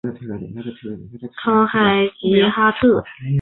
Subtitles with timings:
[1.21, 3.03] 琼考海吉哈特。